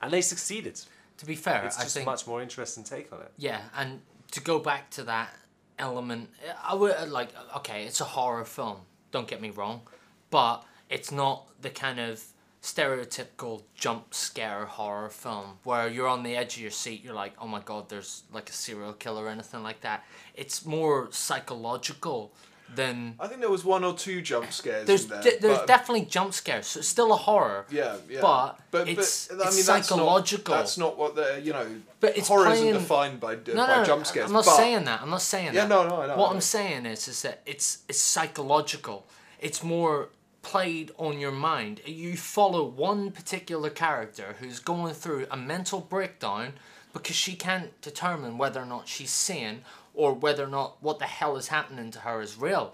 [0.00, 0.80] and they succeeded.
[1.18, 3.32] To be fair, It's I just think a much more interesting take on it.
[3.36, 5.30] Yeah, and to go back to that
[5.78, 6.30] element,
[6.64, 7.30] I would uh, like.
[7.56, 8.78] Okay, it's a horror film.
[9.10, 9.82] Don't get me wrong,
[10.30, 12.22] but it's not the kind of
[12.62, 17.04] stereotypical jump scare horror film where you're on the edge of your seat.
[17.04, 20.04] You're like, oh my god, there's like a serial killer or anything like that.
[20.34, 22.32] It's more psychological
[22.74, 23.14] than.
[23.18, 25.22] I think there was one or two jump scares There's in there.
[25.22, 27.66] de- there's definitely jump scares, so it's still a horror.
[27.70, 28.20] Yeah, yeah.
[28.20, 30.54] But it's- it's that's psychological.
[30.54, 31.66] Not, that's not what the you know.
[32.00, 34.26] But it's horror playing- isn't defined by No, by jump scares.
[34.26, 35.02] I'm not but saying that.
[35.02, 35.68] I'm not saying Yeah, that.
[35.68, 39.06] no, no, I know, What I I'm saying is, is that it's it's psychological.
[39.40, 40.08] It's more
[40.42, 41.80] played on your mind.
[41.84, 46.54] You follow one particular character who's going through a mental breakdown
[46.92, 49.62] because she can't determine whether or not she's sane
[49.98, 52.72] or whether or not what the hell is happening to her is real.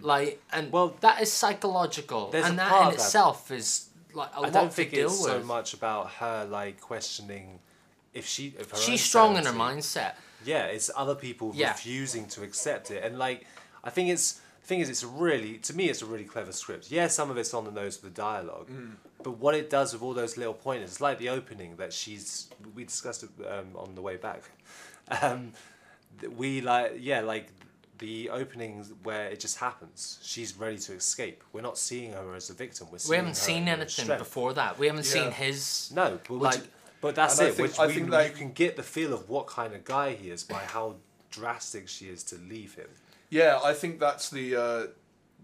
[0.00, 3.04] Like, and Well, well, that is psychological, there's a and that part in that.
[3.04, 5.30] itself is like a I lot don't to think deal it's with.
[5.32, 7.60] so much about her like questioning
[8.12, 8.54] if she.
[8.58, 10.12] If her She's strong in her mindset.
[10.44, 11.68] Yeah, it's other people Yeah.
[11.70, 13.46] refusing to accept it, and like
[13.84, 16.90] I think it's the thing is it's really to me it's a really clever script.
[16.90, 18.68] Yeah, some of it's on the nose with the dialogue,
[19.22, 22.48] but what it does with all those little pointers, it's like the opening that she's
[22.74, 24.42] we discussed it um, on the way back.
[25.20, 25.54] Um, th-
[26.36, 27.48] we like yeah like
[27.98, 30.18] the openings where it just happens.
[30.22, 31.44] She's ready to escape.
[31.52, 32.88] We're not seeing her as a victim.
[32.90, 34.18] We're seeing We haven't her seen her anything strength.
[34.18, 34.78] before that.
[34.78, 35.92] We haven't seen his.
[35.94, 36.64] No, but, Like- which,
[37.00, 37.54] but that's And I it.
[37.54, 40.14] think- which I we, think you can get the feel of what kind of guy
[40.14, 40.96] he is by how
[41.30, 42.88] drastic she is to leave him.
[43.30, 44.86] Yeah, I think that's the uh,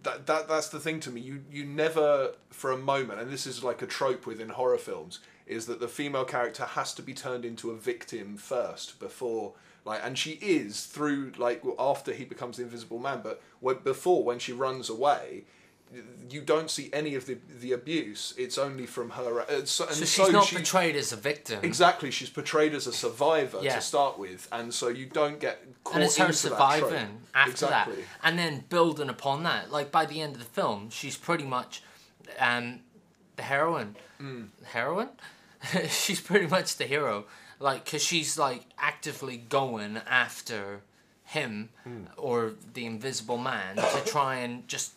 [0.03, 1.21] that, that that's the thing to me.
[1.21, 5.21] You you never for a moment, and this is like a trope within horror films,
[5.47, 10.01] is that the female character has to be turned into a victim first before like,
[10.05, 14.39] and she is through like after he becomes the Invisible Man, but when, before when
[14.39, 15.45] she runs away.
[16.31, 18.33] You don't see any of the the abuse.
[18.39, 19.41] It's only from her.
[19.41, 21.59] Uh, so, and So she's so not she, portrayed as a victim.
[21.65, 23.75] Exactly, she's portrayed as a survivor Yeah.
[23.75, 27.97] to start with, and so you don't get caught and it's her surviving after exactly.
[27.97, 29.73] that, and then building upon that.
[29.73, 31.83] Like by the end of the film, she's pretty much
[32.39, 32.83] um,
[33.35, 33.97] the heroine.
[34.21, 34.51] Mm.
[34.67, 35.09] Heroine?
[35.89, 37.25] she's pretty much the hero.
[37.61, 40.81] Like, cause she's like actively going after
[41.25, 42.05] him Hmm.
[42.17, 44.93] or the Invisible Man to try and just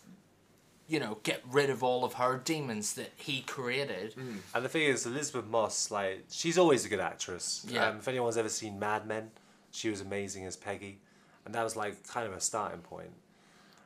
[0.86, 4.14] you know, get rid of all of her demons that he created.
[4.54, 7.64] And the thing is, Elisabeth Moss, like, she's always a good actress.
[7.66, 7.88] Yeah.
[7.88, 9.30] Um, if anyone's ever seen Mad Men,
[9.70, 10.98] she was amazing as Peggy.
[11.46, 13.12] And that was, like, kind of a starting point.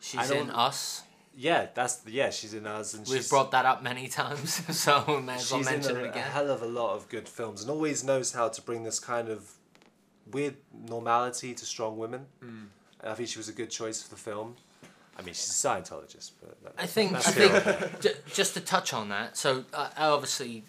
[0.00, 1.02] She's in Us.
[1.40, 2.94] Yeah, that's, yeah, she's in Us.
[2.94, 5.72] And We've she's, brought that up many times, so we may as well she's in
[5.74, 8.48] mention a, it a hell of a lot of good films and always knows how
[8.48, 9.52] to bring this kind of
[10.32, 10.56] weird
[10.88, 12.26] normality to strong women.
[12.42, 12.68] And
[13.04, 14.56] I think she was a good choice for the film.
[15.16, 18.92] I mean, she's a Scientologist, but that, I think I think j- just to touch
[18.92, 19.36] on that.
[19.36, 20.64] So uh, obviously,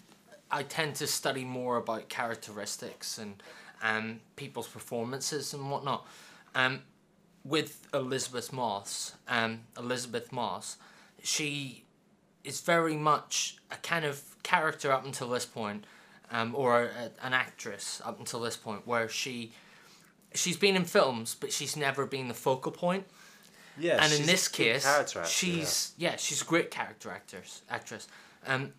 [0.52, 3.42] I tend to study more about characteristics and
[3.82, 6.06] um, people's performances and whatnot.
[6.54, 6.82] Um,
[7.44, 10.76] with Elisabeth Moss, um, Elisabeth Moss,
[11.22, 11.84] she
[12.44, 15.84] is very much a kind of character up until this point,
[16.30, 19.52] um, or a, an actress up until this point, where she
[20.34, 23.04] she's been in films, but she's never been the focal point
[23.78, 26.16] Yeah, and in this case, actor, she's yeah.
[26.16, 27.62] she's a great character actress.
[27.68, 28.08] Actress,
[28.46, 28.72] um,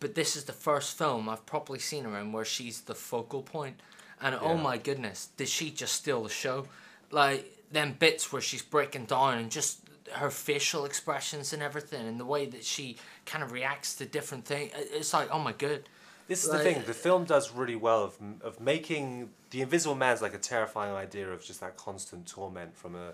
[0.00, 3.42] but this is the first film I've properly seen her in where she's the focal
[3.42, 3.80] point,
[4.20, 6.66] and oh my goodness, did she just steal the show?
[7.10, 9.80] Like them bits where she's breaking down and just
[10.12, 14.44] her facial expressions and everything, and the way that she kind of reacts to different
[14.46, 14.72] things.
[14.74, 15.82] Uh, it's like oh my god
[16.28, 16.82] This is Like- the thing.
[16.86, 21.28] The film does really well of of making the Invisible Man's like a terrifying idea
[21.30, 23.12] of just that constant torment from a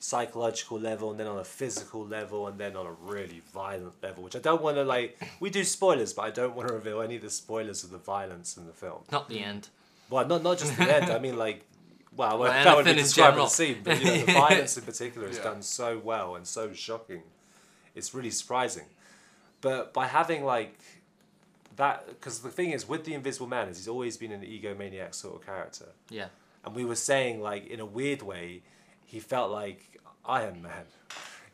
[0.00, 4.22] psychological level, and then on a physical level, and then on a really violent level.
[4.22, 5.18] Which I don't want to like.
[5.40, 7.98] We do spoilers, but I don't want to reveal any of the spoilers of the
[7.98, 9.00] violence in the film.
[9.10, 9.68] Not the end.
[10.10, 11.10] Well, not not just the end.
[11.10, 11.64] I mean, like,
[12.16, 15.28] well, Well, that would be describing the scene, but you know, the violence in particular
[15.28, 15.44] is Yeah.
[15.44, 17.22] done so well and so shocking.
[17.94, 18.84] It's really surprising,
[19.60, 20.78] but by having like
[21.76, 25.14] that, because the thing is with the Invisible Man is he's always been an egomaniac
[25.14, 26.28] sort of character, Yeah.
[26.64, 28.62] and we were saying like in a weird way,
[29.04, 30.84] he felt like Iron Man.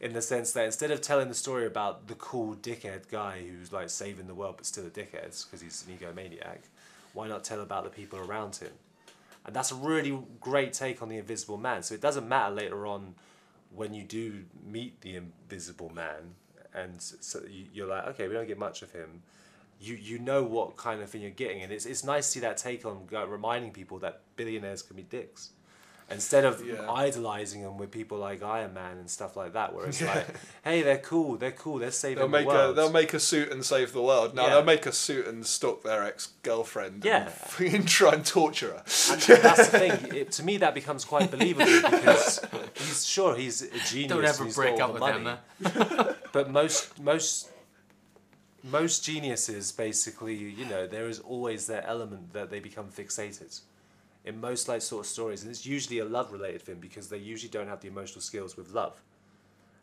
[0.00, 3.70] In the sense that instead of telling the story about the cool dickhead guy who's
[3.70, 6.60] like saving the world but still a dickhead because he's an egomaniac,
[7.12, 8.72] why not tell about the people around him?
[9.46, 11.82] And that's a really great take on the Invisible Man.
[11.82, 13.14] So it doesn't matter later on
[13.74, 16.34] when you do meet the Invisible Man,
[16.74, 19.22] and so you- you're like, okay, we don't get much of him.
[19.80, 22.40] You you know what kind of thing you're getting, and it's it's nice to see
[22.40, 25.52] that take on reminding people that billionaires can be dicks.
[26.12, 26.90] Instead of Yeah.
[26.90, 30.26] idolizing them with people like Iron Man and stuff like that, where it's like,
[30.64, 33.52] hey, they're cool, they're cool, they're saving They'll the make a they'll make a suit
[33.52, 34.34] and save the world.
[34.34, 34.54] No, Yeah.
[34.54, 37.04] they'll make a suit and stalk their ex girlfriend.
[37.04, 37.30] Yeah.
[37.60, 38.82] and try and torture her.
[39.12, 40.12] And that's the thing.
[40.20, 42.40] It, to me, that becomes quite believable because
[42.74, 44.08] he's sure he's a genius.
[44.08, 46.16] Don't ever he's break up with the Emma.
[46.32, 47.50] But most most
[48.62, 53.60] most geniuses, basically, you know, there is always that element that they become fixated.
[54.24, 57.16] In most like sort of stories, and it's usually a love related thing because they
[57.16, 59.00] usually don't have the emotional skills with love.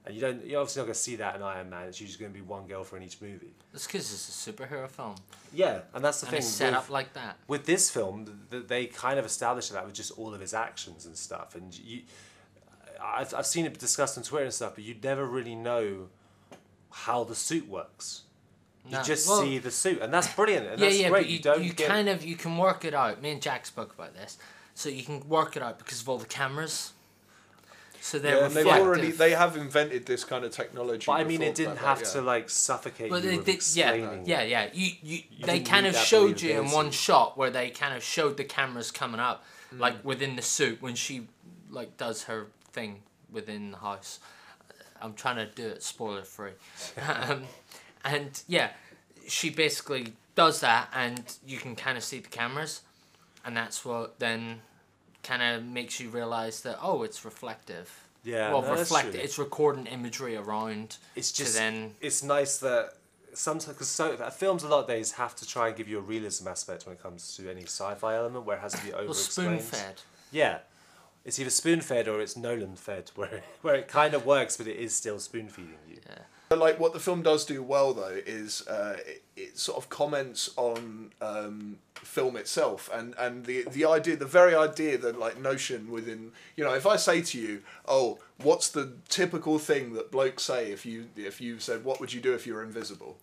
[0.05, 1.87] And you don't, you're obviously not going to see that in Iron Man.
[1.87, 3.51] It's usually going to be one girl for in each movie.
[3.73, 5.15] It's because it's a superhero film,
[5.53, 6.37] Yeah, and that's the and thing.
[6.39, 7.37] it's set with- up like that.
[7.47, 10.53] with this film, th- th- they kind of established that with just all of his
[10.53, 11.55] actions and stuff.
[11.55, 12.03] And you,
[13.03, 16.07] I've, I've seen it discussed on Twitter and stuff, but you never really know
[16.91, 18.21] how the suit works.
[18.87, 20.67] You No, just well- see the suit, and that's brilliant.
[20.67, 21.23] And yeah, that's yeah, great.
[21.23, 23.21] but you, don't you get kind of you can work it out.
[23.21, 24.37] Me and Jack spoke about this,
[24.75, 26.93] so you can work it out because of all the cameras.
[27.99, 31.05] So they're Yeah, and they've already they have invented this kind of technology.
[31.07, 32.07] But I mean, it didn't that, have yeah.
[32.13, 34.25] to like suffocate Well, you they with did, yeah, explaining.
[34.27, 34.69] yeah, yeah.
[34.71, 38.03] You, you, You they kind of showed you in one shot where they kind of
[38.03, 39.43] showed the cameras coming up,
[39.75, 39.79] Mm.
[39.79, 41.27] like within the suit when she
[41.69, 44.19] like does her thing within the house.
[45.01, 46.51] I'm trying to do it spoiler free,
[47.29, 47.43] um,
[48.03, 48.71] and yeah,
[49.27, 52.81] she basically does that, and you can kind of see the cameras,
[53.45, 54.61] and that's what then
[55.23, 58.07] kind of makes you realize that oh, it's reflective.
[58.23, 60.97] Yeah, well, no, that's reflect—it's recording imagery around.
[61.15, 62.93] It's just then it's nice that
[63.33, 65.99] sometimes because so uh, films a lot of days have to try and give you
[65.99, 68.93] a realism aspect when it comes to any sci-fi element where it has to be
[68.93, 70.01] over well, spoon fed.
[70.31, 70.59] Yeah,
[71.23, 74.67] it's either spoon fed or it's Nolan fed, where where it kind of works, but
[74.67, 75.97] it is still spoon feeding you.
[76.07, 76.19] Yeah.
[76.49, 79.89] But like what the film does do well though is uh, it, it sort of
[79.89, 85.39] comments on um, film itself and, and the the idea the very idea the like
[85.39, 90.11] notion within you know if I say to you oh what's the typical thing that
[90.11, 93.17] blokes say if you if you said what would you do if you were invisible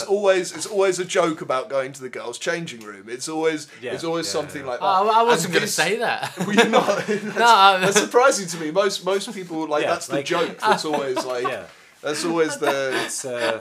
[0.00, 3.08] it's always it's always a joke about going to the girls' changing room.
[3.08, 4.68] It's always Yeah, it's always yeah, something yeah.
[4.70, 4.86] like that.
[4.86, 6.36] Oh, I wasn't going to say that.
[6.46, 7.08] Were you not?
[7.08, 8.70] no, I- That's surprising to me.
[8.70, 10.58] Most most people like Yeah, that's the like- joke.
[10.58, 11.64] That's always like Yeah,
[12.02, 13.58] that's always the it's uh,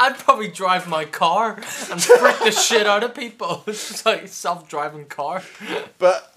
[0.00, 1.54] I'd probably drive my car
[1.90, 3.64] and freak the shit out of people.
[3.66, 5.42] It's just like self-driving car.
[5.98, 6.27] but There's a- there's-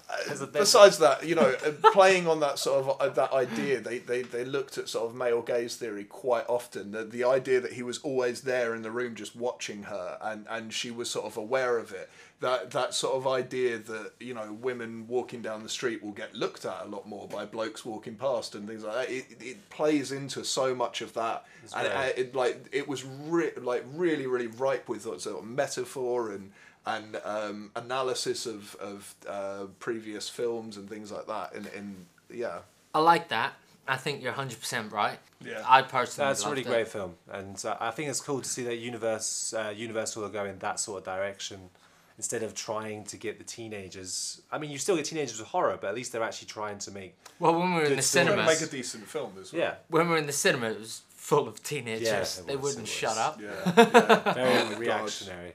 [0.52, 1.52] besides that, you know,
[1.92, 5.16] playing on that sort of uh, that idea, they, they they looked at sort of
[5.16, 6.92] male gaze theory quite often.
[6.92, 10.46] The, the idea that he was always there in the room just watching her, and
[10.48, 12.10] and she was sort of aware of it.
[12.40, 16.34] That that sort of idea that you know women walking down the street will get
[16.34, 19.10] looked at a lot more by blokes walking past and things like that.
[19.10, 21.44] It, it plays into so much of that,
[21.74, 25.44] and very- uh, it, like it was re- like really really ripe with sort of
[25.44, 26.50] metaphor and
[26.86, 31.54] and um, analysis of of uh, previous films and things like that.
[31.54, 32.58] In in yeah,
[32.94, 33.54] I like that.
[33.86, 35.18] I think you're 100% right.
[35.44, 35.60] Yeah.
[35.66, 36.68] I personally That's a really it.
[36.68, 40.28] great film, and uh, I think it's cool to see that universe uh, Universal are
[40.28, 41.68] going that sort of direction
[42.16, 44.42] instead of trying to get the teenagers.
[44.52, 46.90] I mean, you still get teenagers with horror, but at least they're actually trying to
[46.92, 47.16] make.
[47.40, 48.26] Well, when we were in the story.
[48.26, 49.62] Trying to cinemas, make a decent film as well.
[49.62, 52.08] Yeah, when we were in the cinema, it was full of teenagers.
[52.08, 53.40] Yeah, it they wouldn't shut up.
[53.40, 54.32] Yeah, yeah.
[54.34, 54.78] very my God.
[54.80, 55.52] reactionary.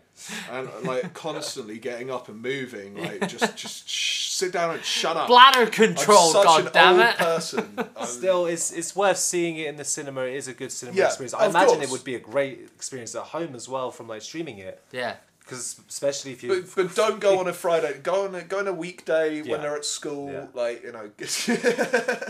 [0.49, 5.18] and like constantly getting up and moving, like just just sh- sit down and shut
[5.18, 5.28] up.
[5.28, 7.18] Bladder control, such god damn it.
[7.18, 7.78] person.
[8.05, 10.22] Still, it's it's worth seeing it in the cinema.
[10.22, 11.34] It is a good cinema Yeah, experience.
[11.34, 11.88] I imagine course.
[11.88, 15.18] it would be a great experience at home as well from like streaming it, Yeah.
[15.41, 16.49] because especially if you.
[16.49, 17.99] But, but don't go on a Friday.
[18.01, 19.51] Go on a, go on a weekday Yeah.
[19.51, 20.32] when they're at school.
[20.32, 20.47] Yeah.
[20.53, 21.11] Like you know.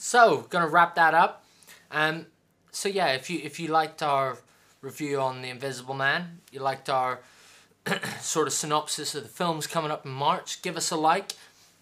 [0.00, 1.44] So, gonna wrap that up.
[1.90, 2.26] Um,
[2.70, 4.38] so yeah, if you if you liked our
[4.80, 7.20] review on The Invisible Man, you liked our
[8.20, 11.32] sort of synopsis of the films coming up in March, give us a like,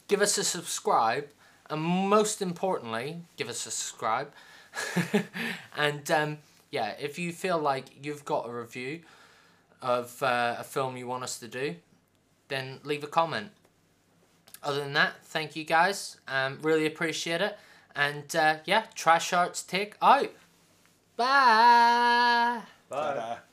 [0.08, 1.28] give us a subscribe,
[1.68, 4.30] and most importantly, give us a subscribe.
[5.76, 6.38] and um,
[6.70, 9.00] yeah, if you feel like you've got a review
[9.82, 11.76] of uh, a film you want us to do,
[12.48, 13.50] then leave a comment.
[14.62, 16.18] Other than that, thank you guys.
[16.26, 17.58] Um, really appreciate it.
[17.94, 20.30] And uh, yeah, Trash Arts take out.
[21.16, 22.62] Bye.
[22.88, 23.14] Bye.
[23.14, 23.45] Ta-da.